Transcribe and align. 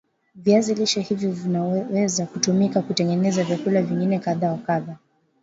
viazi 0.35 0.73
lishe 0.75 1.01
hivyo 1.01 1.31
vinaweza 1.31 2.25
kutumika 2.25 2.81
kutengeneza 2.81 3.43
vyakula 3.43 3.81
vingine 3.81 4.19
kadha 4.19 4.51
wa 4.51 4.57
kadha 4.57 4.97